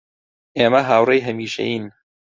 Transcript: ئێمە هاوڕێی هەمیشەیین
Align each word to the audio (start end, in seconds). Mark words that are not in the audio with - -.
ئێمە 0.57 0.81
هاوڕێی 0.89 1.21
هەمیشەیین 1.27 1.85